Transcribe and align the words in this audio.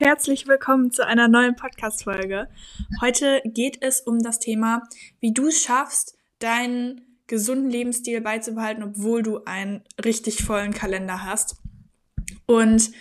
Herzlich 0.00 0.46
willkommen 0.46 0.92
zu 0.92 1.04
einer 1.04 1.26
neuen 1.26 1.56
Podcast-Folge. 1.56 2.48
Heute 3.00 3.42
geht 3.44 3.82
es 3.82 4.00
um 4.00 4.20
das 4.20 4.38
Thema, 4.38 4.84
wie 5.18 5.34
du 5.34 5.48
es 5.48 5.60
schaffst, 5.60 6.16
deinen 6.38 7.18
gesunden 7.26 7.68
Lebensstil 7.68 8.20
beizubehalten, 8.20 8.84
obwohl 8.84 9.24
du 9.24 9.42
einen 9.44 9.82
richtig 10.04 10.44
vollen 10.44 10.72
Kalender 10.72 11.24
hast. 11.24 11.56
Und 12.46 12.92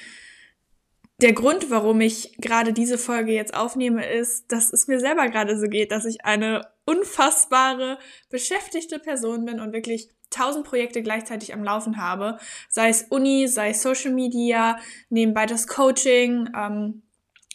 der 1.22 1.34
Grund, 1.34 1.70
warum 1.70 2.02
ich 2.02 2.36
gerade 2.40 2.74
diese 2.74 2.98
Folge 2.98 3.32
jetzt 3.32 3.54
aufnehme, 3.54 4.04
ist, 4.04 4.52
dass 4.52 4.74
es 4.74 4.88
mir 4.88 5.00
selber 5.00 5.30
gerade 5.30 5.56
so 5.60 5.68
geht, 5.68 5.92
dass 5.92 6.04
ich 6.04 6.26
eine 6.26 6.68
unfassbare 6.86 8.00
beschäftigte 8.32 8.98
Person 8.98 9.46
bin 9.46 9.60
und 9.60 9.72
wirklich 9.72 10.10
tausend 10.30 10.66
Projekte 10.66 11.02
gleichzeitig 11.02 11.54
am 11.54 11.64
Laufen 11.64 11.98
habe, 11.98 12.38
sei 12.70 12.90
es 12.90 13.04
Uni, 13.04 13.48
sei 13.48 13.70
es 13.70 13.82
Social 13.82 14.12
Media, 14.12 14.78
nebenbei 15.10 15.46
das 15.46 15.68
Coaching, 15.68 16.50
ähm, 16.56 17.02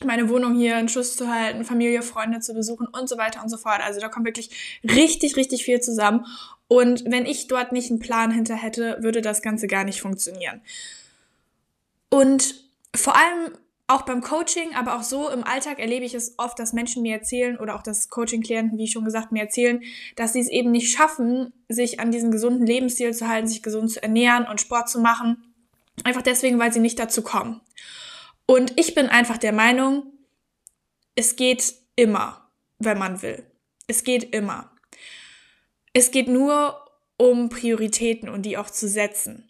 meine 0.04 0.28
Wohnung 0.28 0.56
hier 0.56 0.78
in 0.78 0.88
Schuss 0.88 1.16
zu 1.16 1.28
halten, 1.32 1.64
Familie, 1.64 2.02
Freunde 2.02 2.40
zu 2.40 2.54
besuchen 2.54 2.86
und 2.88 3.08
so 3.08 3.18
weiter 3.18 3.42
und 3.42 3.48
so 3.48 3.56
fort. 3.56 3.80
Also 3.84 4.00
da 4.00 4.08
kommt 4.08 4.26
wirklich 4.26 4.80
richtig, 4.84 5.36
richtig 5.36 5.64
viel 5.64 5.80
zusammen. 5.80 6.26
Und 6.68 7.04
wenn 7.06 7.26
ich 7.26 7.48
dort 7.48 7.72
nicht 7.72 7.90
einen 7.90 8.00
Plan 8.00 8.30
hinter 8.30 8.56
hätte, 8.56 8.98
würde 9.00 9.20
das 9.20 9.42
Ganze 9.42 9.66
gar 9.66 9.84
nicht 9.84 10.00
funktionieren. 10.00 10.62
Und 12.08 12.54
vor 12.94 13.16
allem 13.16 13.52
auch 13.92 14.02
beim 14.02 14.22
Coaching, 14.22 14.74
aber 14.74 14.96
auch 14.96 15.02
so 15.02 15.28
im 15.28 15.44
Alltag 15.44 15.78
erlebe 15.78 16.04
ich 16.04 16.14
es 16.14 16.34
oft, 16.38 16.58
dass 16.58 16.72
Menschen 16.72 17.02
mir 17.02 17.14
erzählen 17.14 17.58
oder 17.58 17.76
auch 17.76 17.82
dass 17.82 18.08
Coaching-Klienten, 18.08 18.78
wie 18.78 18.88
schon 18.88 19.04
gesagt, 19.04 19.32
mir 19.32 19.42
erzählen, 19.42 19.82
dass 20.16 20.32
sie 20.32 20.40
es 20.40 20.48
eben 20.48 20.70
nicht 20.70 20.96
schaffen, 20.96 21.52
sich 21.68 22.00
an 22.00 22.10
diesen 22.10 22.30
gesunden 22.30 22.66
Lebensstil 22.66 23.14
zu 23.14 23.28
halten, 23.28 23.48
sich 23.48 23.62
gesund 23.62 23.90
zu 23.90 24.02
ernähren 24.02 24.46
und 24.46 24.60
Sport 24.60 24.88
zu 24.88 25.00
machen. 25.00 25.54
Einfach 26.04 26.22
deswegen, 26.22 26.58
weil 26.58 26.72
sie 26.72 26.80
nicht 26.80 26.98
dazu 26.98 27.22
kommen. 27.22 27.60
Und 28.46 28.78
ich 28.78 28.94
bin 28.94 29.06
einfach 29.06 29.38
der 29.38 29.52
Meinung, 29.52 30.04
es 31.14 31.36
geht 31.36 31.74
immer, 31.96 32.48
wenn 32.78 32.98
man 32.98 33.22
will. 33.22 33.44
Es 33.86 34.04
geht 34.04 34.34
immer. 34.34 34.70
Es 35.92 36.10
geht 36.10 36.28
nur 36.28 36.82
um 37.18 37.50
Prioritäten 37.50 38.28
und 38.28 38.42
die 38.42 38.56
auch 38.56 38.70
zu 38.70 38.88
setzen. 38.88 39.48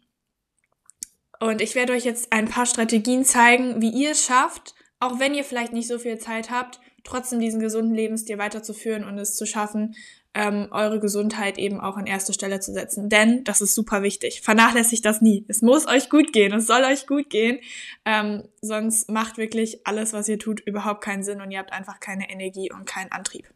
Und 1.43 1.61
ich 1.61 1.75
werde 1.75 1.93
euch 1.93 2.05
jetzt 2.05 2.33
ein 2.33 2.47
paar 2.47 2.67
Strategien 2.67 3.25
zeigen, 3.25 3.83
wie 3.83 3.91
ihr 3.91 4.13
es 4.13 4.25
schafft, 4.25 4.77
auch 5.01 5.19
wenn 5.19 5.35
ihr 5.35 5.43
vielleicht 5.43 5.73
nicht 5.73 5.89
so 5.89 5.99
viel 5.99 6.17
Zeit 6.19 6.53
habt, 6.53 6.79
trotzdem 7.03 7.41
diesen 7.41 7.59
gesunden 7.59 7.97
Lebensstil 7.97 8.39
weiterzuführen 8.39 9.03
und 9.03 9.19
es 9.19 9.35
zu 9.35 9.45
schaffen, 9.45 9.97
ähm, 10.35 10.69
eure 10.71 11.01
Gesundheit 11.01 11.59
eben 11.59 11.81
auch 11.81 11.97
an 11.97 12.07
erste 12.07 12.33
Stelle 12.33 12.61
zu 12.61 12.73
setzen. 12.73 13.09
Denn 13.09 13.43
das 13.43 13.61
ist 13.61 13.75
super 13.75 14.05
wichtig. 14.05 14.41
Vernachlässigt 14.43 15.05
das 15.05 15.21
nie. 15.21 15.45
Es 15.49 15.63
muss 15.63 15.89
euch 15.89 16.09
gut 16.11 16.33
gehen. 16.33 16.53
Es 16.53 16.69
soll 16.69 16.85
euch 16.85 17.09
gut 17.09 17.29
gehen. 17.29 17.59
Ähm, 18.05 18.45
sonst 18.61 19.11
macht 19.11 19.37
wirklich 19.37 19.85
alles, 19.85 20.13
was 20.13 20.29
ihr 20.29 20.39
tut, 20.39 20.61
überhaupt 20.61 21.03
keinen 21.03 21.25
Sinn 21.25 21.41
und 21.41 21.51
ihr 21.51 21.59
habt 21.59 21.73
einfach 21.73 21.99
keine 21.99 22.31
Energie 22.31 22.71
und 22.71 22.85
keinen 22.85 23.11
Antrieb. 23.11 23.49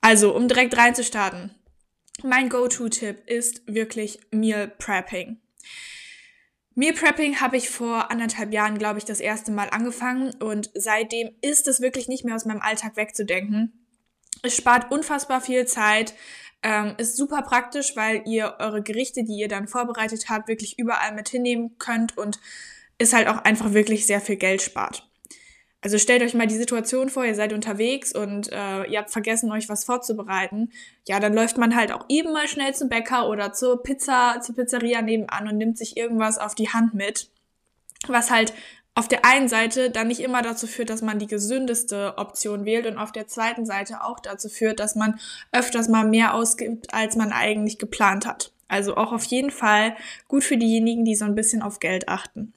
Also, 0.00 0.34
um 0.34 0.48
direkt 0.48 0.76
reinzustarten. 0.76 1.54
Mein 2.24 2.48
Go-To-Tipp 2.48 3.18
ist 3.26 3.62
wirklich 3.72 4.18
Meal 4.32 4.66
Prepping. 4.66 5.38
Meal 6.74 6.94
Prepping 6.94 7.40
habe 7.40 7.56
ich 7.56 7.68
vor 7.68 8.10
anderthalb 8.10 8.52
Jahren, 8.52 8.78
glaube 8.78 8.98
ich, 8.98 9.04
das 9.04 9.20
erste 9.20 9.52
Mal 9.52 9.68
angefangen 9.70 10.34
und 10.42 10.70
seitdem 10.74 11.30
ist 11.42 11.68
es 11.68 11.80
wirklich 11.80 12.08
nicht 12.08 12.24
mehr 12.24 12.34
aus 12.34 12.46
meinem 12.46 12.62
Alltag 12.62 12.96
wegzudenken. 12.96 13.86
Es 14.42 14.56
spart 14.56 14.90
unfassbar 14.90 15.40
viel 15.40 15.66
Zeit, 15.66 16.14
ähm, 16.62 16.94
ist 16.96 17.16
super 17.16 17.42
praktisch, 17.42 17.94
weil 17.96 18.22
ihr 18.26 18.56
eure 18.58 18.82
Gerichte, 18.82 19.24
die 19.24 19.36
ihr 19.36 19.48
dann 19.48 19.68
vorbereitet 19.68 20.28
habt, 20.28 20.48
wirklich 20.48 20.78
überall 20.78 21.14
mit 21.14 21.28
hinnehmen 21.28 21.76
könnt 21.78 22.16
und 22.16 22.40
ist 22.98 23.12
halt 23.12 23.28
auch 23.28 23.38
einfach 23.38 23.74
wirklich 23.74 24.06
sehr 24.06 24.20
viel 24.20 24.36
Geld 24.36 24.62
spart. 24.62 25.08
Also 25.82 25.98
stellt 25.98 26.22
euch 26.22 26.32
mal 26.32 26.46
die 26.46 26.56
Situation 26.56 27.08
vor, 27.08 27.24
ihr 27.24 27.34
seid 27.34 27.52
unterwegs 27.52 28.14
und 28.14 28.50
äh, 28.52 28.84
ihr 28.84 28.98
habt 28.98 29.10
vergessen, 29.10 29.50
euch 29.50 29.68
was 29.68 29.84
vorzubereiten. 29.84 30.70
Ja, 31.08 31.18
dann 31.18 31.34
läuft 31.34 31.58
man 31.58 31.74
halt 31.74 31.90
auch 31.90 32.04
eben 32.08 32.32
mal 32.32 32.46
schnell 32.46 32.72
zum 32.72 32.88
Bäcker 32.88 33.28
oder 33.28 33.52
zur 33.52 33.82
Pizza, 33.82 34.40
zur 34.40 34.54
Pizzeria 34.54 35.02
nebenan 35.02 35.48
und 35.48 35.58
nimmt 35.58 35.76
sich 35.76 35.96
irgendwas 35.96 36.38
auf 36.38 36.54
die 36.54 36.68
Hand 36.68 36.94
mit. 36.94 37.28
Was 38.06 38.30
halt 38.30 38.54
auf 38.94 39.08
der 39.08 39.24
einen 39.24 39.48
Seite 39.48 39.90
dann 39.90 40.06
nicht 40.06 40.20
immer 40.20 40.42
dazu 40.42 40.68
führt, 40.68 40.88
dass 40.88 41.02
man 41.02 41.18
die 41.18 41.26
gesündeste 41.26 42.14
Option 42.16 42.64
wählt 42.64 42.86
und 42.86 42.98
auf 42.98 43.10
der 43.10 43.26
zweiten 43.26 43.66
Seite 43.66 44.04
auch 44.04 44.20
dazu 44.20 44.48
führt, 44.48 44.78
dass 44.78 44.94
man 44.94 45.18
öfters 45.50 45.88
mal 45.88 46.06
mehr 46.06 46.34
ausgibt, 46.34 46.94
als 46.94 47.16
man 47.16 47.32
eigentlich 47.32 47.78
geplant 47.78 48.24
hat. 48.26 48.52
Also 48.68 48.96
auch 48.96 49.12
auf 49.12 49.24
jeden 49.24 49.50
Fall 49.50 49.96
gut 50.28 50.44
für 50.44 50.56
diejenigen, 50.56 51.04
die 51.04 51.16
so 51.16 51.24
ein 51.24 51.34
bisschen 51.34 51.60
auf 51.62 51.80
Geld 51.80 52.08
achten. 52.08 52.52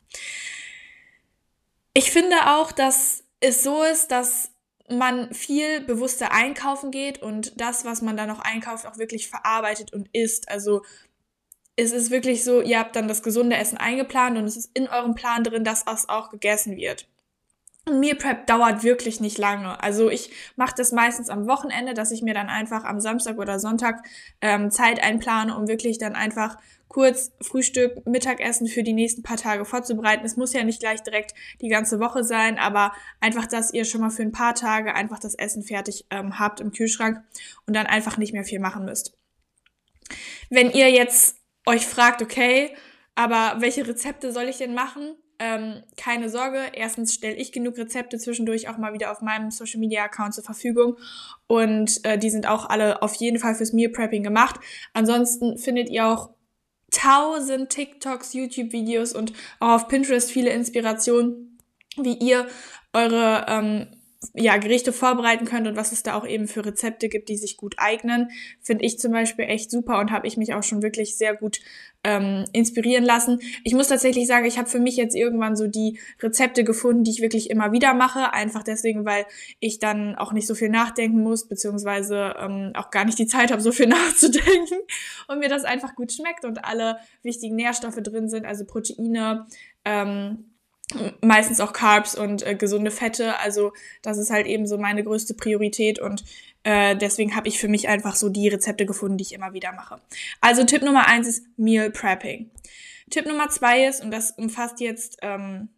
Ich 1.97 2.11
finde 2.11 2.35
auch, 2.57 2.73
dass 2.73 3.23
es 3.39 3.63
so 3.63 3.81
ist, 3.81 4.11
dass 4.11 4.51
man 4.89 5.33
viel 5.33 5.79
bewusster 5.79 6.33
einkaufen 6.33 6.91
geht 6.91 7.21
und 7.21 7.59
das, 7.59 7.85
was 7.85 8.01
man 8.01 8.17
da 8.17 8.25
noch 8.25 8.39
einkauft, 8.39 8.85
auch 8.85 8.97
wirklich 8.97 9.29
verarbeitet 9.29 9.93
und 9.93 10.09
isst. 10.11 10.49
Also 10.49 10.83
es 11.77 11.93
ist 11.93 12.11
wirklich 12.11 12.43
so, 12.43 12.61
ihr 12.61 12.79
habt 12.79 12.97
dann 12.97 13.07
das 13.07 13.23
gesunde 13.23 13.55
Essen 13.55 13.77
eingeplant 13.77 14.37
und 14.37 14.43
es 14.43 14.57
ist 14.57 14.71
in 14.73 14.89
eurem 14.89 15.15
Plan 15.15 15.45
drin, 15.45 15.63
dass 15.63 15.85
das 15.85 16.09
auch 16.09 16.29
gegessen 16.29 16.75
wird. 16.75 17.07
Meal 17.89 18.15
Prep 18.15 18.47
dauert 18.47 18.83
wirklich 18.83 19.19
nicht 19.19 19.37
lange. 19.37 19.81
Also 19.83 20.09
ich 20.09 20.31
mache 20.55 20.73
das 20.75 20.91
meistens 20.91 21.29
am 21.29 21.47
Wochenende, 21.47 21.93
dass 21.93 22.11
ich 22.11 22.23
mir 22.23 22.33
dann 22.33 22.49
einfach 22.49 22.83
am 22.83 22.99
Samstag 22.99 23.37
oder 23.37 23.59
Sonntag 23.59 24.03
ähm, 24.41 24.71
Zeit 24.71 25.03
einplane, 25.03 25.55
um 25.55 25.67
wirklich 25.67 25.99
dann 25.99 26.15
einfach 26.15 26.57
kurz 26.87 27.31
Frühstück, 27.41 28.07
Mittagessen 28.07 28.67
für 28.67 28.81
die 28.81 28.93
nächsten 28.93 29.21
paar 29.21 29.37
Tage 29.37 29.65
vorzubereiten. 29.65 30.25
Es 30.25 30.37
muss 30.37 30.53
ja 30.53 30.63
nicht 30.63 30.79
gleich 30.79 31.03
direkt 31.03 31.33
die 31.61 31.67
ganze 31.67 31.99
Woche 31.99 32.23
sein, 32.23 32.57
aber 32.57 32.93
einfach, 33.19 33.45
dass 33.45 33.73
ihr 33.73 33.85
schon 33.85 34.01
mal 34.01 34.09
für 34.09 34.23
ein 34.23 34.31
paar 34.31 34.55
Tage 34.55 34.95
einfach 34.95 35.19
das 35.19 35.35
Essen 35.35 35.61
fertig 35.61 36.05
ähm, 36.09 36.39
habt 36.39 36.61
im 36.61 36.71
Kühlschrank 36.71 37.21
und 37.67 37.75
dann 37.75 37.85
einfach 37.85 38.17
nicht 38.17 38.33
mehr 38.33 38.45
viel 38.45 38.59
machen 38.59 38.85
müsst. 38.85 39.17
Wenn 40.49 40.71
ihr 40.71 40.89
jetzt 40.89 41.37
euch 41.65 41.85
fragt, 41.85 42.21
okay, 42.21 42.75
aber 43.15 43.57
welche 43.59 43.87
Rezepte 43.87 44.31
soll 44.31 44.45
ich 44.45 44.57
denn 44.57 44.73
machen? 44.73 45.15
Ähm, 45.45 45.83
keine 45.95 46.29
Sorge, 46.29 46.59
erstens 46.73 47.13
stelle 47.13 47.35
ich 47.35 47.51
genug 47.51 47.77
Rezepte 47.77 48.17
zwischendurch 48.17 48.67
auch 48.67 48.79
mal 48.79 48.93
wieder 48.93 49.11
auf 49.11 49.21
meinem 49.21 49.51
Social 49.51 49.79
Media 49.79 50.03
Account 50.03 50.33
zur 50.33 50.43
Verfügung 50.43 50.97
und 51.45 52.03
äh, 52.03 52.17
die 52.17 52.31
sind 52.31 52.47
auch 52.47 52.67
alle 52.67 53.03
auf 53.03 53.13
jeden 53.15 53.37
Fall 53.37 53.53
fürs 53.53 53.71
Meal 53.71 53.91
Prepping 53.91 54.23
gemacht. 54.23 54.59
Ansonsten 54.93 55.59
findet 55.59 55.89
ihr 55.89 56.07
auch 56.07 56.31
tausend 56.89 57.69
TikToks, 57.69 58.33
YouTube-Videos 58.33 59.13
und 59.13 59.33
auch 59.59 59.75
auf 59.75 59.87
Pinterest 59.87 60.31
viele 60.31 60.49
Inspirationen, 60.49 61.59
wie 61.97 62.15
ihr 62.15 62.47
eure 62.93 63.45
ähm, 63.47 63.94
ja, 64.33 64.57
Gerichte 64.57 64.91
vorbereiten 64.93 65.45
könnt 65.45 65.67
und 65.67 65.75
was 65.75 65.91
es 65.91 66.03
da 66.03 66.15
auch 66.15 66.27
eben 66.27 66.47
für 66.47 66.65
Rezepte 66.65 67.09
gibt, 67.09 67.29
die 67.29 67.37
sich 67.37 67.57
gut 67.57 67.75
eignen, 67.77 68.29
finde 68.61 68.85
ich 68.85 68.99
zum 68.99 69.11
Beispiel 69.11 69.45
echt 69.45 69.71
super 69.71 69.99
und 69.99 70.11
habe 70.11 70.27
ich 70.27 70.37
mich 70.37 70.53
auch 70.53 70.63
schon 70.63 70.81
wirklich 70.81 71.17
sehr 71.17 71.35
gut 71.35 71.59
ähm, 72.03 72.45
inspirieren 72.53 73.03
lassen. 73.03 73.39
Ich 73.63 73.73
muss 73.73 73.87
tatsächlich 73.87 74.27
sagen, 74.27 74.45
ich 74.45 74.57
habe 74.57 74.69
für 74.69 74.79
mich 74.79 74.95
jetzt 74.95 75.15
irgendwann 75.15 75.55
so 75.55 75.67
die 75.67 75.99
Rezepte 76.21 76.63
gefunden, 76.63 77.03
die 77.03 77.11
ich 77.11 77.21
wirklich 77.21 77.49
immer 77.49 77.71
wieder 77.71 77.93
mache, 77.93 78.31
einfach 78.33 78.63
deswegen, 78.63 79.05
weil 79.05 79.25
ich 79.59 79.79
dann 79.79 80.15
auch 80.15 80.31
nicht 80.31 80.47
so 80.47 80.53
viel 80.53 80.69
nachdenken 80.69 81.21
muss, 81.21 81.47
beziehungsweise 81.47 82.35
ähm, 82.39 82.71
auch 82.75 82.91
gar 82.91 83.05
nicht 83.05 83.17
die 83.17 83.27
Zeit 83.27 83.51
habe, 83.51 83.61
so 83.61 83.71
viel 83.71 83.87
nachzudenken 83.87 84.77
und 85.27 85.39
mir 85.39 85.49
das 85.49 85.63
einfach 85.63 85.95
gut 85.95 86.11
schmeckt 86.11 86.45
und 86.45 86.63
alle 86.63 86.97
wichtigen 87.23 87.55
Nährstoffe 87.55 88.01
drin 88.01 88.29
sind, 88.29 88.45
also 88.45 88.65
Proteine, 88.65 89.47
ähm, 89.83 90.54
meistens 91.21 91.59
auch 91.59 91.73
Carbs 91.73 92.15
und 92.15 92.45
äh, 92.45 92.55
gesunde 92.55 92.91
Fette. 92.91 93.39
Also 93.39 93.73
das 94.01 94.17
ist 94.17 94.29
halt 94.29 94.47
eben 94.47 94.67
so 94.67 94.77
meine 94.77 95.03
größte 95.03 95.33
Priorität 95.33 95.99
und 95.99 96.23
äh, 96.63 96.95
deswegen 96.95 97.35
habe 97.35 97.47
ich 97.47 97.59
für 97.59 97.67
mich 97.67 97.87
einfach 97.87 98.15
so 98.15 98.29
die 98.29 98.47
Rezepte 98.47 98.85
gefunden, 98.85 99.17
die 99.17 99.23
ich 99.23 99.33
immer 99.33 99.53
wieder 99.53 99.71
mache. 99.71 100.01
Also 100.41 100.63
Tipp 100.63 100.83
Nummer 100.83 101.07
eins 101.07 101.27
ist 101.27 101.45
Meal 101.57 101.91
Prepping. 101.91 102.49
Tipp 103.09 103.25
Nummer 103.25 103.49
zwei 103.49 103.85
ist, 103.85 104.03
und 104.03 104.11
das 104.11 104.31
umfasst 104.31 104.79
jetzt 104.79 105.19
ähm, 105.21 105.69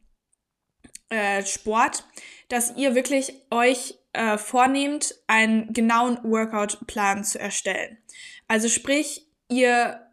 äh, 1.09 1.45
Sport, 1.45 2.05
dass 2.47 2.75
ihr 2.77 2.95
wirklich 2.95 3.33
euch 3.51 3.95
äh, 4.13 4.37
vornehmt, 4.37 5.15
einen 5.27 5.73
genauen 5.73 6.19
Workout-Plan 6.23 7.23
zu 7.23 7.39
erstellen. 7.39 7.97
Also 8.47 8.69
sprich, 8.69 9.27
ihr 9.49 10.06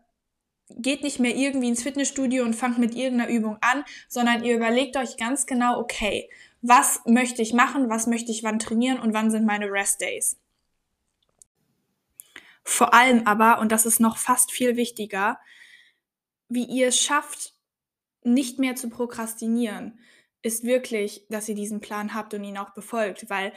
geht 0.77 1.03
nicht 1.03 1.21
mehr 1.21 1.35
irgendwie 1.35 1.69
ins 1.69 1.83
Fitnessstudio 1.83 2.45
und 2.45 2.55
fangt 2.55 2.79
mit 2.79 2.95
irgendeiner 2.95 3.31
Übung 3.31 3.59
an, 3.61 3.85
sondern 4.09 4.45
ihr 4.45 4.57
überlegt 4.57 4.97
euch 4.97 5.17
ganz 5.17 5.47
genau, 5.47 5.79
okay, 5.79 6.29
was 6.63 7.01
möchte 7.07 7.43
ich 7.43 7.53
machen, 7.53 7.91
was 7.91 8.07
möchte 8.07 8.33
ich 8.33 8.43
wann 8.43 8.59
trainieren 8.59 8.99
und 8.99 9.13
wann 9.13 9.31
sind 9.31 9.47
meine 9.47 9.71
Rest 9.71 10.01
Days. 10.01 10.39
Vor 12.63 12.95
allem 12.95 13.27
aber, 13.27 13.61
und 13.61 13.71
das 13.71 13.85
ist 13.85 14.01
noch 14.01 14.17
fast 14.17 14.51
viel 14.51 14.77
wichtiger, 14.77 15.39
wie 16.49 16.65
ihr 16.65 16.89
es 16.89 17.01
schafft, 17.01 17.55
nicht 18.23 18.59
mehr 18.59 18.75
zu 18.75 18.89
prokrastinieren, 18.89 19.99
ist 20.43 20.65
wirklich, 20.65 21.27
dass 21.29 21.49
ihr 21.49 21.55
diesen 21.55 21.81
Plan 21.81 22.15
habt 22.15 22.33
und 22.35 22.45
ihn 22.45 22.59
auch 22.59 22.71
befolgt, 22.71 23.29
weil 23.29 23.53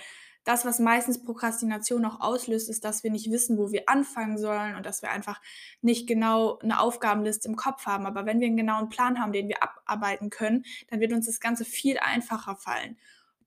das, 0.47 0.63
was 0.63 0.79
meistens 0.79 1.21
Prokrastination 1.21 2.05
auch 2.05 2.21
auslöst, 2.21 2.69
ist, 2.69 2.85
dass 2.85 3.03
wir 3.03 3.11
nicht 3.11 3.29
wissen, 3.29 3.57
wo 3.57 3.73
wir 3.73 3.89
anfangen 3.89 4.38
sollen 4.38 4.75
und 4.75 4.85
dass 4.85 5.01
wir 5.01 5.11
einfach 5.11 5.41
nicht 5.81 6.07
genau 6.07 6.57
eine 6.59 6.79
Aufgabenliste 6.79 7.49
im 7.49 7.57
Kopf 7.57 7.85
haben. 7.85 8.05
Aber 8.05 8.25
wenn 8.25 8.39
wir 8.39 8.47
einen 8.47 8.55
genauen 8.55 8.88
Plan 8.88 9.19
haben, 9.19 9.33
den 9.33 9.49
wir 9.49 9.61
abarbeiten 9.61 10.29
können, 10.29 10.63
dann 10.89 11.01
wird 11.01 11.11
uns 11.11 11.25
das 11.25 11.41
Ganze 11.41 11.65
viel 11.65 11.97
einfacher 11.99 12.55
fallen, 12.55 12.97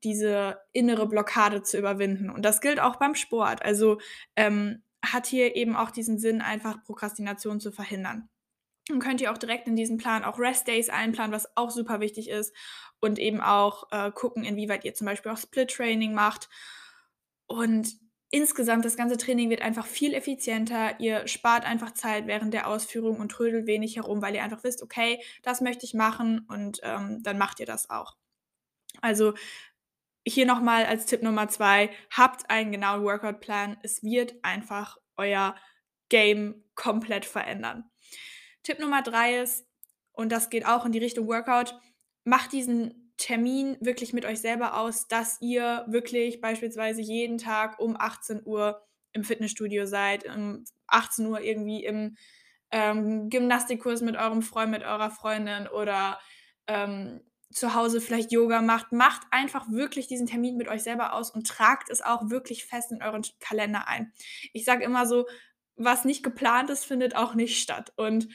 diese 0.05 0.61
innere 0.73 1.09
Blockade 1.09 1.63
zu 1.63 1.79
überwinden. 1.79 2.29
Und 2.29 2.43
das 2.45 2.61
gilt 2.61 2.81
auch 2.81 2.97
beim 2.97 3.15
Sport. 3.15 3.65
Also 3.65 3.99
ähm, 4.37 4.83
hat 5.03 5.27
hier 5.27 5.57
eben 5.57 5.77
auch 5.77 5.91
diesen 5.91 6.19
Sinn, 6.19 6.43
einfach 6.43 6.85
Prokrastination 6.85 7.61
zu 7.61 7.73
verhindern. 7.73 8.29
Dann 8.89 8.99
könnt 8.99 9.23
ihr 9.23 9.33
auch 9.33 9.39
direkt 9.39 9.67
in 9.69 9.77
diesen 9.77 9.97
Plan 9.97 10.23
auch 10.23 10.39
Rest 10.39 10.69
Days 10.69 10.91
einplanen, 10.91 11.33
was 11.33 11.57
auch 11.57 11.71
super 11.71 12.01
wichtig 12.01 12.29
ist. 12.29 12.55
Und 13.01 13.19
eben 13.19 13.41
auch 13.41 13.91
äh, 13.91 14.11
gucken, 14.11 14.45
inwieweit 14.45 14.85
ihr 14.85 14.93
zum 14.93 15.07
Beispiel 15.07 15.33
auch 15.33 15.39
Split 15.39 15.71
Training 15.71 16.13
macht 16.13 16.51
und 17.51 17.97
insgesamt, 18.31 18.85
das 18.85 18.97
ganze 18.97 19.17
Training 19.17 19.51
wird 19.51 19.61
einfach 19.61 19.85
viel 19.85 20.15
effizienter. 20.15 21.01
Ihr 21.01 21.27
spart 21.27 21.67
einfach 21.67 21.91
Zeit 21.95 22.29
während 22.29 22.55
der 22.55 22.69
Ausführung 22.69 23.19
und 23.19 23.33
trödelt 23.33 23.67
wenig 23.67 23.97
herum, 23.97 24.23
weil 24.23 24.37
ihr 24.37 24.45
einfach 24.45 24.63
wisst, 24.63 24.85
okay, 24.85 25.21
das 25.43 25.61
möchte 25.61 25.85
ich 25.85 25.93
machen 25.93 26.47
und 26.49 26.79
ähm, 26.85 27.25
dann 27.25 27.39
macht 27.39 27.59
ihr 27.59 27.67
das 27.67 27.91
auch. 27.91 28.17
Also 29.03 29.35
hier 30.25 30.47
nochmal 30.47 30.87
als 30.87 31.07
Tipp 31.07 31.25
Nummer 31.25 31.49
zwei, 31.49 31.91
habt 32.13 32.49
einen 32.51 32.71
genauen 32.71 33.03
Workout-Plan. 33.03 33.79
Es 33.83 34.05
wird 34.05 34.37
einfach 34.45 34.99
euer 35.17 35.57
Game 36.09 36.63
komplett 36.77 37.25
verändern. 37.25 37.91
Tipp 38.63 38.79
Nummer 38.79 39.03
drei 39.03 39.41
ist, 39.41 39.67
und 40.13 40.31
das 40.31 40.51
geht 40.51 40.67
auch 40.67 40.87
in 40.87 40.93
die 40.93 40.99
Richtung 41.01 41.27
Workout, 41.27 41.75
macht 42.23 42.53
diesen 42.53 43.00
Termin 43.21 43.77
wirklich 43.81 44.15
mit 44.15 44.25
euch 44.25 44.41
selber 44.41 44.79
aus, 44.79 45.07
dass 45.07 45.37
ihr 45.43 45.85
wirklich 45.87 46.41
beispielsweise 46.41 47.03
jeden 47.03 47.37
Tag 47.37 47.79
um 47.79 47.95
18 47.99 48.43
Uhr 48.47 48.83
im 49.13 49.25
Fitnessstudio 49.25 49.85
seid, 49.85 50.25
um 50.25 50.65
18 50.87 51.27
Uhr 51.27 51.41
irgendwie 51.43 51.85
im 51.85 52.17
ähm, 52.71 53.29
Gymnastikkurs 53.29 54.01
mit 54.01 54.17
eurem 54.17 54.41
Freund, 54.41 54.71
mit 54.71 54.85
eurer 54.85 55.11
Freundin 55.11 55.69
oder 55.69 56.19
ähm, 56.67 57.21
zu 57.53 57.75
Hause 57.75 58.01
vielleicht 58.01 58.33
Yoga 58.33 58.63
macht. 58.63 58.93
Macht 58.93 59.23
einfach 59.31 59.71
wirklich 59.71 60.07
diesen 60.07 60.27
Termin 60.27 60.57
mit 60.57 60.69
euch 60.69 60.83
selber 60.83 61.13
aus 61.13 61.31
und 61.31 61.47
tragt 61.47 61.91
es 61.91 62.01
auch 62.01 62.31
wirklich 62.31 62.65
fest 62.65 62.91
in 62.91 63.03
euren 63.03 63.23
Kalender 63.39 63.87
ein. 63.87 64.15
Ich 64.55 64.65
sage 64.65 64.83
immer 64.83 65.05
so, 65.07 65.27
was 65.77 66.07
nicht 66.07 66.23
geplant 66.23 66.71
ist, 66.71 66.87
findet 66.87 67.17
auch 67.17 67.35
nicht 67.35 67.61
statt. 67.61 67.93
Und 67.97 68.29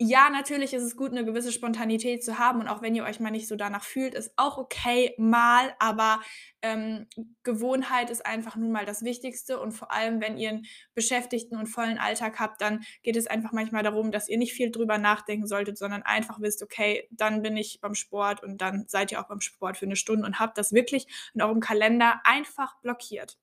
ja, 0.00 0.28
natürlich 0.28 0.74
ist 0.74 0.82
es 0.82 0.96
gut, 0.96 1.12
eine 1.12 1.24
gewisse 1.24 1.52
Spontanität 1.52 2.24
zu 2.24 2.38
haben 2.38 2.60
und 2.60 2.66
auch 2.66 2.82
wenn 2.82 2.96
ihr 2.96 3.04
euch 3.04 3.20
mal 3.20 3.30
nicht 3.30 3.46
so 3.46 3.54
danach 3.54 3.84
fühlt, 3.84 4.14
ist 4.14 4.32
auch 4.36 4.58
okay 4.58 5.14
mal, 5.18 5.72
aber 5.78 6.20
ähm, 6.62 7.06
Gewohnheit 7.44 8.10
ist 8.10 8.26
einfach 8.26 8.56
nun 8.56 8.72
mal 8.72 8.84
das 8.86 9.04
Wichtigste 9.04 9.60
und 9.60 9.70
vor 9.70 9.92
allem, 9.92 10.20
wenn 10.20 10.36
ihr 10.36 10.48
einen 10.48 10.66
beschäftigten 10.94 11.56
und 11.56 11.68
vollen 11.68 11.98
Alltag 11.98 12.40
habt, 12.40 12.60
dann 12.60 12.82
geht 13.04 13.16
es 13.16 13.28
einfach 13.28 13.52
manchmal 13.52 13.84
darum, 13.84 14.10
dass 14.10 14.28
ihr 14.28 14.38
nicht 14.38 14.52
viel 14.52 14.72
drüber 14.72 14.98
nachdenken 14.98 15.46
solltet, 15.46 15.78
sondern 15.78 16.02
einfach 16.02 16.40
wisst, 16.40 16.64
okay, 16.64 17.08
dann 17.12 17.42
bin 17.42 17.56
ich 17.56 17.78
beim 17.80 17.94
Sport 17.94 18.42
und 18.42 18.60
dann 18.60 18.86
seid 18.88 19.12
ihr 19.12 19.20
auch 19.20 19.28
beim 19.28 19.40
Sport 19.40 19.76
für 19.76 19.86
eine 19.86 19.96
Stunde 19.96 20.26
und 20.26 20.40
habt 20.40 20.58
das 20.58 20.72
wirklich 20.72 21.06
in 21.34 21.42
eurem 21.42 21.60
Kalender 21.60 22.20
einfach 22.24 22.80
blockiert. 22.80 23.38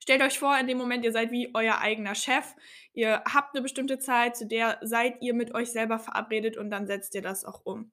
Stellt 0.00 0.22
euch 0.22 0.38
vor, 0.38 0.58
in 0.58 0.66
dem 0.66 0.78
Moment, 0.78 1.04
ihr 1.04 1.12
seid 1.12 1.30
wie 1.30 1.50
euer 1.54 1.78
eigener 1.78 2.14
Chef. 2.14 2.54
Ihr 2.92 3.22
habt 3.32 3.54
eine 3.54 3.62
bestimmte 3.62 3.98
Zeit, 3.98 4.36
zu 4.36 4.46
der 4.46 4.78
seid 4.82 5.20
ihr 5.20 5.34
mit 5.34 5.54
euch 5.54 5.70
selber 5.70 5.98
verabredet 5.98 6.56
und 6.56 6.70
dann 6.70 6.86
setzt 6.86 7.14
ihr 7.14 7.22
das 7.22 7.44
auch 7.44 7.60
um. 7.64 7.92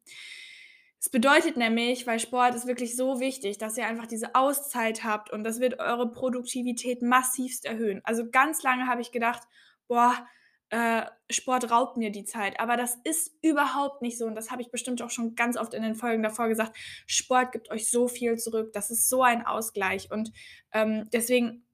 Es 0.99 1.09
bedeutet 1.09 1.57
nämlich, 1.57 2.07
weil 2.07 2.19
Sport 2.19 2.55
ist 2.55 2.65
wirklich 2.65 2.95
so 2.95 3.19
wichtig, 3.19 3.59
dass 3.59 3.77
ihr 3.77 3.85
einfach 3.85 4.07
diese 4.07 4.33
Auszeit 4.33 5.03
habt 5.03 5.31
und 5.31 5.43
das 5.43 5.59
wird 5.59 5.79
eure 5.79 6.11
Produktivität 6.11 7.01
massivst 7.01 7.65
erhöhen. 7.65 8.01
Also 8.03 8.29
ganz 8.29 8.63
lange 8.63 8.87
habe 8.87 9.01
ich 9.01 9.11
gedacht, 9.11 9.43
boah, 9.87 10.27
äh, 10.69 11.03
Sport 11.29 11.71
raubt 11.71 11.97
mir 11.97 12.11
die 12.11 12.25
Zeit. 12.25 12.59
Aber 12.59 12.75
das 12.77 12.97
ist 13.03 13.31
überhaupt 13.41 14.01
nicht 14.01 14.17
so. 14.17 14.25
Und 14.25 14.35
das 14.35 14.51
habe 14.51 14.61
ich 14.61 14.71
bestimmt 14.71 15.01
auch 15.01 15.09
schon 15.09 15.35
ganz 15.35 15.55
oft 15.57 15.73
in 15.73 15.83
den 15.83 15.95
Folgen 15.95 16.23
davor 16.23 16.47
gesagt. 16.49 16.75
Sport 17.05 17.51
gibt 17.53 17.71
euch 17.71 17.89
so 17.89 18.07
viel 18.07 18.37
zurück. 18.37 18.73
Das 18.73 18.89
ist 18.89 19.07
so 19.07 19.23
ein 19.23 19.45
Ausgleich. 19.45 20.11
Und 20.11 20.31
ähm, 20.73 21.07
deswegen 21.13 21.65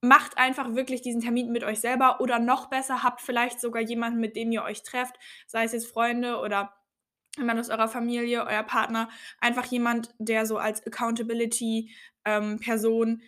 macht 0.00 0.38
einfach 0.38 0.74
wirklich 0.74 1.02
diesen 1.02 1.20
Termin 1.20 1.52
mit 1.52 1.64
euch 1.64 1.80
selber 1.80 2.20
oder 2.20 2.38
noch 2.38 2.70
besser, 2.70 3.02
habt 3.02 3.20
vielleicht 3.20 3.60
sogar 3.60 3.82
jemanden, 3.82 4.20
mit 4.20 4.36
dem 4.36 4.50
ihr 4.52 4.62
euch 4.62 4.82
trefft, 4.82 5.16
sei 5.46 5.64
es 5.64 5.72
jetzt 5.72 5.88
Freunde 5.88 6.38
oder 6.38 6.72
jemand 7.36 7.60
aus 7.60 7.70
eurer 7.70 7.88
Familie, 7.88 8.46
euer 8.46 8.62
Partner, 8.62 9.08
einfach 9.40 9.66
jemand, 9.66 10.14
der 10.18 10.46
so 10.46 10.58
als 10.58 10.86
Accountability-Person 10.86 13.08
ähm, 13.08 13.22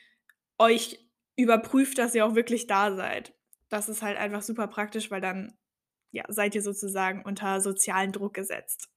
euch 0.58 0.98
überprüft, 1.36 1.98
dass 1.98 2.14
ihr 2.14 2.26
auch 2.26 2.34
wirklich 2.34 2.66
da 2.66 2.94
seid. 2.94 3.34
Das 3.68 3.88
ist 3.88 4.02
halt 4.02 4.18
einfach 4.18 4.42
super 4.42 4.66
praktisch, 4.66 5.10
weil 5.10 5.20
dann 5.20 5.56
ja, 6.10 6.24
seid 6.28 6.54
ihr 6.54 6.62
sozusagen 6.62 7.22
unter 7.24 7.60
sozialen 7.60 8.12
Druck 8.12 8.34
gesetzt. 8.34 8.88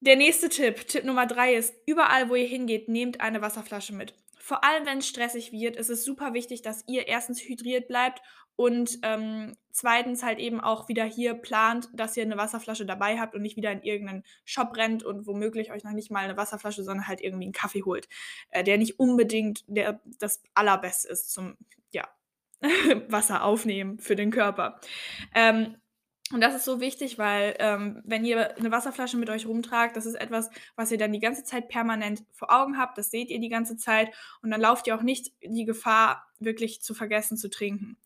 Der 0.00 0.16
nächste 0.16 0.48
Tipp, 0.48 0.86
Tipp 0.86 1.04
Nummer 1.04 1.26
drei 1.26 1.54
ist, 1.54 1.74
überall, 1.86 2.28
wo 2.28 2.34
ihr 2.34 2.46
hingeht, 2.46 2.88
nehmt 2.88 3.20
eine 3.20 3.42
Wasserflasche 3.42 3.94
mit 3.94 4.14
vor 4.46 4.62
allem 4.62 4.86
wenn 4.86 4.98
es 4.98 5.08
stressig 5.08 5.50
wird, 5.50 5.74
ist 5.74 5.90
es 5.90 6.04
super 6.04 6.32
wichtig, 6.32 6.62
dass 6.62 6.84
ihr 6.86 7.08
erstens 7.08 7.40
hydriert 7.40 7.88
bleibt 7.88 8.22
und 8.54 9.00
ähm, 9.02 9.56
zweitens 9.72 10.22
halt 10.22 10.38
eben 10.38 10.60
auch 10.60 10.88
wieder 10.88 11.02
hier 11.02 11.34
plant, 11.34 11.88
dass 11.92 12.16
ihr 12.16 12.22
eine 12.22 12.36
Wasserflasche 12.36 12.86
dabei 12.86 13.18
habt 13.18 13.34
und 13.34 13.42
nicht 13.42 13.56
wieder 13.56 13.72
in 13.72 13.82
irgendeinen 13.82 14.22
Shop 14.44 14.76
rennt 14.76 15.02
und 15.02 15.26
womöglich 15.26 15.72
euch 15.72 15.82
noch 15.82 15.90
nicht 15.90 16.12
mal 16.12 16.22
eine 16.22 16.36
Wasserflasche, 16.36 16.84
sondern 16.84 17.08
halt 17.08 17.20
irgendwie 17.22 17.46
einen 17.46 17.52
Kaffee 17.52 17.82
holt, 17.82 18.08
äh, 18.50 18.62
der 18.62 18.78
nicht 18.78 19.00
unbedingt 19.00 19.64
der, 19.66 20.00
das 20.20 20.44
Allerbeste 20.54 21.08
ist 21.08 21.32
zum 21.32 21.56
ja, 21.90 22.08
Wasser 23.08 23.42
aufnehmen 23.42 23.98
für 23.98 24.14
den 24.14 24.30
Körper. 24.30 24.80
Ähm, 25.34 25.74
und 26.32 26.40
das 26.40 26.56
ist 26.56 26.64
so 26.64 26.80
wichtig, 26.80 27.18
weil 27.18 27.54
ähm, 27.60 28.02
wenn 28.04 28.24
ihr 28.24 28.56
eine 28.56 28.72
Wasserflasche 28.72 29.16
mit 29.16 29.30
euch 29.30 29.46
rumtragt, 29.46 29.96
das 29.96 30.06
ist 30.06 30.16
etwas, 30.16 30.50
was 30.74 30.90
ihr 30.90 30.98
dann 30.98 31.12
die 31.12 31.20
ganze 31.20 31.44
Zeit 31.44 31.68
permanent 31.68 32.24
vor 32.32 32.52
Augen 32.52 32.78
habt, 32.78 32.98
das 32.98 33.10
seht 33.12 33.30
ihr 33.30 33.38
die 33.38 33.48
ganze 33.48 33.76
Zeit 33.76 34.12
und 34.42 34.50
dann 34.50 34.60
lauft 34.60 34.88
ihr 34.88 34.96
auch 34.96 35.02
nicht 35.02 35.32
die 35.40 35.64
Gefahr, 35.64 36.26
wirklich 36.40 36.82
zu 36.82 36.94
vergessen 36.94 37.36
zu 37.36 37.48
trinken. 37.48 37.96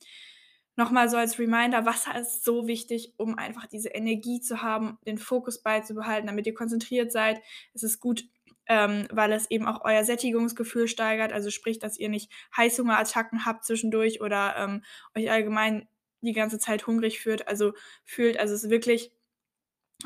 Nochmal 0.76 1.08
so 1.08 1.16
als 1.16 1.38
Reminder, 1.38 1.86
Wasser 1.86 2.18
ist 2.18 2.44
so 2.44 2.66
wichtig, 2.66 3.14
um 3.16 3.38
einfach 3.38 3.66
diese 3.66 3.88
Energie 3.88 4.40
zu 4.40 4.62
haben, 4.62 4.98
den 5.06 5.18
Fokus 5.18 5.62
beizubehalten, 5.62 6.26
damit 6.26 6.46
ihr 6.46 6.54
konzentriert 6.54 7.12
seid. 7.12 7.40
Es 7.74 7.82
ist 7.82 8.00
gut, 8.00 8.24
ähm, 8.66 9.08
weil 9.10 9.32
es 9.32 9.50
eben 9.50 9.66
auch 9.66 9.84
euer 9.84 10.04
Sättigungsgefühl 10.04 10.88
steigert, 10.88 11.32
also 11.32 11.50
sprich, 11.50 11.78
dass 11.80 11.98
ihr 11.98 12.08
nicht 12.08 12.30
Heißhungerattacken 12.56 13.44
habt 13.44 13.64
zwischendurch 13.64 14.20
oder 14.20 14.54
ähm, 14.56 14.84
euch 15.16 15.30
allgemein 15.30 15.88
die 16.22 16.32
ganze 16.32 16.58
Zeit 16.58 16.86
hungrig 16.86 17.20
fühlt, 17.20 17.48
also 17.48 17.72
fühlt. 18.04 18.38
Also 18.38 18.54
es 18.54 18.64
ist 18.64 18.70
wirklich, 18.70 19.12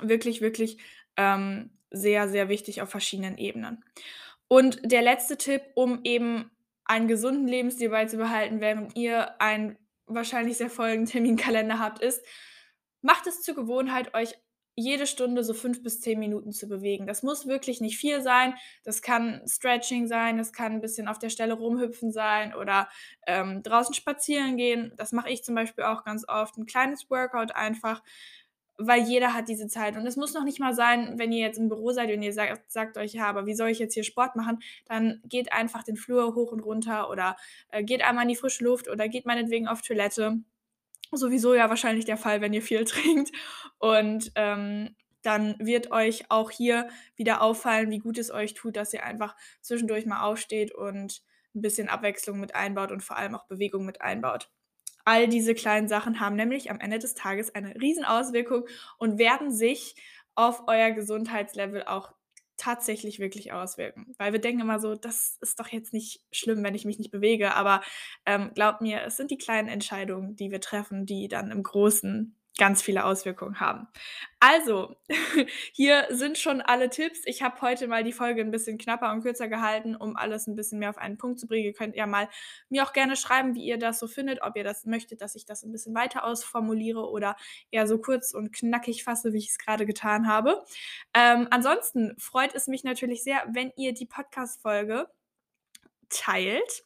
wirklich, 0.00 0.40
wirklich 0.40 0.78
ähm, 1.16 1.70
sehr, 1.90 2.28
sehr 2.28 2.48
wichtig 2.48 2.82
auf 2.82 2.90
verschiedenen 2.90 3.38
Ebenen. 3.38 3.84
Und 4.48 4.80
der 4.84 5.02
letzte 5.02 5.36
Tipp, 5.36 5.62
um 5.74 6.00
eben 6.04 6.50
einen 6.84 7.08
gesunden 7.08 7.48
Lebensstil 7.48 7.88
beizubehalten, 7.88 8.60
wenn 8.60 8.90
ihr 8.94 9.40
einen 9.40 9.78
wahrscheinlich 10.06 10.58
sehr 10.58 10.70
vollen 10.70 11.06
Terminkalender 11.06 11.78
habt, 11.78 12.02
ist, 12.02 12.24
macht 13.00 13.26
es 13.26 13.42
zur 13.42 13.54
Gewohnheit, 13.54 14.14
euch 14.14 14.34
jede 14.76 15.06
Stunde 15.06 15.44
so 15.44 15.54
fünf 15.54 15.82
bis 15.82 16.00
zehn 16.00 16.18
Minuten 16.18 16.52
zu 16.52 16.68
bewegen. 16.68 17.06
Das 17.06 17.22
muss 17.22 17.46
wirklich 17.46 17.80
nicht 17.80 17.96
viel 17.96 18.22
sein. 18.22 18.54
Das 18.82 19.02
kann 19.02 19.42
Stretching 19.46 20.06
sein, 20.06 20.36
das 20.36 20.52
kann 20.52 20.72
ein 20.72 20.80
bisschen 20.80 21.08
auf 21.08 21.18
der 21.18 21.30
Stelle 21.30 21.54
rumhüpfen 21.54 22.12
sein 22.12 22.54
oder 22.54 22.88
ähm, 23.26 23.62
draußen 23.62 23.94
spazieren 23.94 24.56
gehen. 24.56 24.92
Das 24.96 25.12
mache 25.12 25.30
ich 25.30 25.44
zum 25.44 25.54
Beispiel 25.54 25.84
auch 25.84 26.04
ganz 26.04 26.26
oft. 26.28 26.56
Ein 26.56 26.66
kleines 26.66 27.08
Workout 27.08 27.54
einfach, 27.54 28.02
weil 28.76 29.02
jeder 29.02 29.34
hat 29.34 29.48
diese 29.48 29.68
Zeit. 29.68 29.96
Und 29.96 30.06
es 30.06 30.16
muss 30.16 30.34
noch 30.34 30.44
nicht 30.44 30.58
mal 30.58 30.74
sein, 30.74 31.18
wenn 31.18 31.30
ihr 31.32 31.40
jetzt 31.40 31.58
im 31.58 31.68
Büro 31.68 31.92
seid 31.92 32.10
und 32.10 32.22
ihr 32.22 32.32
sagt, 32.32 32.72
sagt 32.72 32.96
euch, 32.96 33.12
ja, 33.14 33.26
aber 33.26 33.46
wie 33.46 33.54
soll 33.54 33.68
ich 33.68 33.78
jetzt 33.78 33.94
hier 33.94 34.04
Sport 34.04 34.34
machen? 34.34 34.58
Dann 34.86 35.20
geht 35.24 35.52
einfach 35.52 35.84
den 35.84 35.96
Flur 35.96 36.34
hoch 36.34 36.50
und 36.50 36.60
runter 36.60 37.10
oder 37.10 37.36
äh, 37.68 37.84
geht 37.84 38.02
einmal 38.02 38.24
in 38.24 38.30
die 38.30 38.36
frische 38.36 38.64
Luft 38.64 38.88
oder 38.88 39.08
geht 39.08 39.26
meinetwegen 39.26 39.68
auf 39.68 39.82
Toilette 39.82 40.40
sowieso 41.16 41.54
ja 41.54 41.68
wahrscheinlich 41.68 42.04
der 42.04 42.16
Fall, 42.16 42.40
wenn 42.40 42.52
ihr 42.52 42.62
viel 42.62 42.84
trinkt. 42.84 43.30
Und 43.78 44.32
ähm, 44.34 44.94
dann 45.22 45.56
wird 45.58 45.90
euch 45.90 46.30
auch 46.30 46.50
hier 46.50 46.88
wieder 47.16 47.40
auffallen, 47.40 47.90
wie 47.90 47.98
gut 47.98 48.18
es 48.18 48.30
euch 48.30 48.54
tut, 48.54 48.76
dass 48.76 48.92
ihr 48.92 49.04
einfach 49.04 49.34
zwischendurch 49.62 50.06
mal 50.06 50.22
aufsteht 50.22 50.74
und 50.74 51.22
ein 51.54 51.62
bisschen 51.62 51.88
Abwechslung 51.88 52.40
mit 52.40 52.54
einbaut 52.54 52.92
und 52.92 53.02
vor 53.02 53.16
allem 53.16 53.34
auch 53.34 53.46
Bewegung 53.46 53.86
mit 53.86 54.02
einbaut. 54.02 54.50
All 55.04 55.28
diese 55.28 55.54
kleinen 55.54 55.88
Sachen 55.88 56.20
haben 56.20 56.36
nämlich 56.36 56.70
am 56.70 56.80
Ende 56.80 56.98
des 56.98 57.14
Tages 57.14 57.54
eine 57.54 57.74
Riesenauswirkung 57.74 58.66
und 58.98 59.18
werden 59.18 59.50
sich 59.50 59.96
auf 60.34 60.64
euer 60.66 60.90
Gesundheitslevel 60.90 61.84
auch 61.84 62.13
tatsächlich 62.64 63.18
wirklich 63.18 63.52
auswirken. 63.52 64.14
Weil 64.18 64.32
wir 64.32 64.40
denken 64.40 64.62
immer 64.62 64.78
so, 64.78 64.94
das 64.94 65.36
ist 65.40 65.60
doch 65.60 65.68
jetzt 65.68 65.92
nicht 65.92 66.24
schlimm, 66.32 66.62
wenn 66.64 66.74
ich 66.74 66.84
mich 66.84 66.98
nicht 66.98 67.10
bewege. 67.10 67.54
Aber 67.54 67.82
ähm, 68.24 68.52
glaubt 68.54 68.80
mir, 68.80 69.02
es 69.02 69.16
sind 69.16 69.30
die 69.30 69.38
kleinen 69.38 69.68
Entscheidungen, 69.68 70.34
die 70.36 70.50
wir 70.50 70.60
treffen, 70.60 71.04
die 71.04 71.28
dann 71.28 71.50
im 71.50 71.62
Großen 71.62 72.34
ganz 72.56 72.82
viele 72.82 73.04
Auswirkungen 73.04 73.58
haben. 73.58 73.88
Also, 74.38 74.94
hier 75.72 76.06
sind 76.10 76.38
schon 76.38 76.60
alle 76.60 76.88
Tipps. 76.88 77.20
Ich 77.24 77.42
habe 77.42 77.60
heute 77.62 77.88
mal 77.88 78.04
die 78.04 78.12
Folge 78.12 78.42
ein 78.42 78.50
bisschen 78.50 78.78
knapper 78.78 79.10
und 79.12 79.22
kürzer 79.22 79.48
gehalten, 79.48 79.96
um 79.96 80.16
alles 80.16 80.46
ein 80.46 80.54
bisschen 80.54 80.78
mehr 80.78 80.90
auf 80.90 80.98
einen 80.98 81.18
Punkt 81.18 81.40
zu 81.40 81.48
bringen. 81.48 81.64
Ihr 81.64 81.72
könnt 81.72 81.96
ja 81.96 82.06
mal 82.06 82.28
mir 82.68 82.84
auch 82.84 82.92
gerne 82.92 83.16
schreiben, 83.16 83.54
wie 83.54 83.64
ihr 83.64 83.78
das 83.78 83.98
so 83.98 84.06
findet, 84.06 84.42
ob 84.42 84.56
ihr 84.56 84.64
das 84.64 84.86
möchtet, 84.86 85.20
dass 85.20 85.34
ich 85.34 85.46
das 85.46 85.64
ein 85.64 85.72
bisschen 85.72 85.94
weiter 85.94 86.24
ausformuliere 86.24 87.10
oder 87.10 87.36
eher 87.70 87.86
so 87.86 87.98
kurz 87.98 88.32
und 88.32 88.52
knackig 88.52 89.02
fasse, 89.02 89.32
wie 89.32 89.38
ich 89.38 89.50
es 89.50 89.58
gerade 89.58 89.86
getan 89.86 90.28
habe. 90.28 90.62
Ähm, 91.12 91.48
ansonsten 91.50 92.14
freut 92.18 92.54
es 92.54 92.68
mich 92.68 92.84
natürlich 92.84 93.24
sehr, 93.24 93.44
wenn 93.52 93.72
ihr 93.76 93.94
die 93.94 94.06
Podcast-Folge 94.06 95.08
teilt 96.08 96.84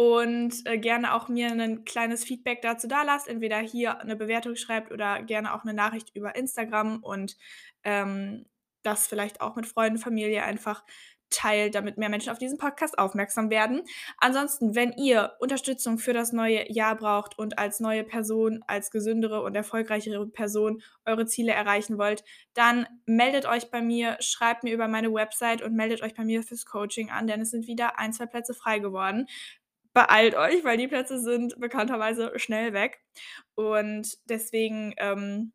und 0.00 0.62
äh, 0.64 0.78
gerne 0.78 1.12
auch 1.12 1.28
mir 1.28 1.52
ein 1.52 1.84
kleines 1.84 2.24
Feedback 2.24 2.62
dazu 2.62 2.88
da 2.88 3.02
lasst. 3.02 3.28
Entweder 3.28 3.58
hier 3.58 4.00
eine 4.00 4.16
Bewertung 4.16 4.56
schreibt 4.56 4.92
oder 4.92 5.22
gerne 5.22 5.52
auch 5.52 5.62
eine 5.62 5.74
Nachricht 5.74 6.16
über 6.16 6.36
Instagram 6.36 7.00
und 7.02 7.36
ähm, 7.84 8.46
das 8.82 9.06
vielleicht 9.06 9.42
auch 9.42 9.56
mit 9.56 9.66
Freunden, 9.66 9.98
Familie 9.98 10.42
einfach 10.42 10.84
teilt, 11.28 11.74
damit 11.74 11.96
mehr 11.96 12.08
Menschen 12.08 12.30
auf 12.30 12.38
diesen 12.38 12.58
Podcast 12.58 12.98
aufmerksam 12.98 13.50
werden. 13.50 13.82
Ansonsten, 14.16 14.74
wenn 14.74 14.92
ihr 14.92 15.34
Unterstützung 15.38 15.98
für 15.98 16.12
das 16.12 16.32
neue 16.32 16.70
Jahr 16.72 16.96
braucht 16.96 17.38
und 17.38 17.58
als 17.58 17.78
neue 17.78 18.02
Person, 18.02 18.64
als 18.66 18.90
gesündere 18.90 19.42
und 19.42 19.54
erfolgreichere 19.54 20.26
Person 20.26 20.82
eure 21.04 21.26
Ziele 21.26 21.52
erreichen 21.52 21.98
wollt, 21.98 22.24
dann 22.54 22.86
meldet 23.06 23.46
euch 23.46 23.70
bei 23.70 23.80
mir, 23.80 24.16
schreibt 24.20 24.64
mir 24.64 24.74
über 24.74 24.88
meine 24.88 25.12
Website 25.12 25.62
und 25.62 25.74
meldet 25.74 26.02
euch 26.02 26.14
bei 26.14 26.24
mir 26.24 26.42
fürs 26.42 26.66
Coaching 26.66 27.10
an, 27.10 27.26
denn 27.26 27.42
es 27.42 27.50
sind 27.50 27.66
wieder 27.66 27.98
ein, 27.98 28.12
zwei 28.12 28.26
Plätze 28.26 28.54
frei 28.54 28.78
geworden 28.80 29.26
beeilt 29.92 30.34
euch, 30.34 30.64
weil 30.64 30.76
die 30.76 30.88
Plätze 30.88 31.20
sind 31.20 31.58
bekannterweise 31.60 32.38
schnell 32.38 32.72
weg. 32.72 33.00
Und 33.54 34.18
deswegen 34.24 34.94
ähm, 34.98 35.52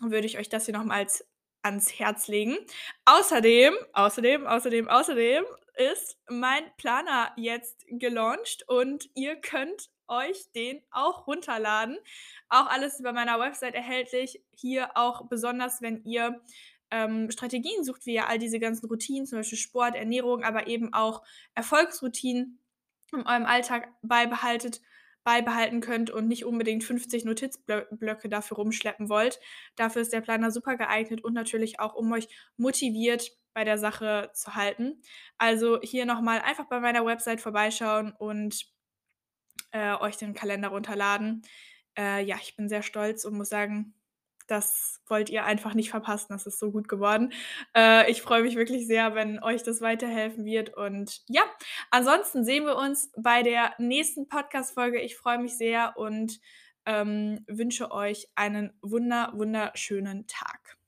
würde 0.00 0.26
ich 0.26 0.38
euch 0.38 0.48
das 0.48 0.66
hier 0.66 0.74
nochmals 0.74 1.26
ans 1.62 1.98
Herz 1.98 2.28
legen. 2.28 2.56
Außerdem, 3.04 3.74
außerdem, 3.92 4.46
außerdem, 4.46 4.88
außerdem 4.88 5.44
ist 5.76 6.18
mein 6.28 6.62
Planer 6.78 7.32
jetzt 7.36 7.84
gelauncht 7.88 8.64
und 8.68 9.10
ihr 9.14 9.36
könnt 9.36 9.90
euch 10.08 10.50
den 10.54 10.80
auch 10.90 11.26
runterladen. 11.26 11.98
Auch 12.48 12.66
alles 12.66 13.00
über 13.00 13.12
meiner 13.12 13.38
Website 13.40 13.74
erhältlich. 13.74 14.40
Hier 14.52 14.96
auch 14.96 15.28
besonders, 15.28 15.82
wenn 15.82 16.02
ihr 16.04 16.40
ähm, 16.90 17.30
Strategien 17.30 17.84
sucht, 17.84 18.06
wie 18.06 18.14
ihr 18.14 18.28
all 18.28 18.38
diese 18.38 18.60
ganzen 18.60 18.86
Routinen, 18.86 19.26
zum 19.26 19.38
Beispiel 19.38 19.58
Sport, 19.58 19.96
Ernährung, 19.96 20.44
aber 20.44 20.68
eben 20.68 20.92
auch 20.94 21.22
Erfolgsroutinen 21.54 22.60
in 23.12 23.26
eurem 23.26 23.46
Alltag 23.46 23.88
beibehaltet, 24.02 24.80
beibehalten 25.24 25.80
könnt 25.80 26.10
und 26.10 26.28
nicht 26.28 26.44
unbedingt 26.44 26.84
50 26.84 27.24
Notizblöcke 27.24 28.28
dafür 28.28 28.58
rumschleppen 28.58 29.08
wollt. 29.08 29.40
Dafür 29.74 30.02
ist 30.02 30.12
der 30.12 30.20
Planer 30.20 30.50
super 30.50 30.76
geeignet 30.76 31.24
und 31.24 31.34
natürlich 31.34 31.80
auch, 31.80 31.94
um 31.94 32.12
euch 32.12 32.28
motiviert 32.56 33.32
bei 33.52 33.64
der 33.64 33.78
Sache 33.78 34.30
zu 34.34 34.54
halten. 34.54 35.02
Also 35.36 35.80
hier 35.82 36.06
nochmal 36.06 36.40
einfach 36.40 36.66
bei 36.66 36.78
meiner 36.78 37.04
Website 37.04 37.40
vorbeischauen 37.40 38.12
und 38.12 38.66
äh, 39.72 39.94
euch 39.94 40.16
den 40.16 40.34
Kalender 40.34 40.68
runterladen. 40.68 41.42
Äh, 41.98 42.24
ja, 42.24 42.36
ich 42.40 42.54
bin 42.54 42.68
sehr 42.68 42.82
stolz 42.82 43.24
und 43.24 43.36
muss 43.36 43.48
sagen, 43.48 43.95
das 44.46 45.00
wollt 45.06 45.30
ihr 45.30 45.44
einfach 45.44 45.74
nicht 45.74 45.90
verpassen. 45.90 46.28
Das 46.30 46.46
ist 46.46 46.58
so 46.58 46.70
gut 46.70 46.88
geworden. 46.88 47.32
Äh, 47.74 48.10
ich 48.10 48.22
freue 48.22 48.42
mich 48.42 48.56
wirklich 48.56 48.86
sehr, 48.86 49.14
wenn 49.14 49.42
euch 49.42 49.62
das 49.62 49.80
weiterhelfen 49.80 50.44
wird. 50.44 50.74
Und 50.76 51.22
ja, 51.28 51.42
ansonsten 51.90 52.44
sehen 52.44 52.64
wir 52.64 52.76
uns 52.76 53.12
bei 53.16 53.42
der 53.42 53.74
nächsten 53.78 54.28
Podcast-Folge. 54.28 55.00
Ich 55.00 55.16
freue 55.16 55.38
mich 55.38 55.56
sehr 55.56 55.94
und 55.96 56.40
ähm, 56.86 57.44
wünsche 57.48 57.90
euch 57.90 58.28
einen 58.34 58.72
wunder, 58.80 59.32
wunderschönen 59.34 60.26
Tag. 60.26 60.75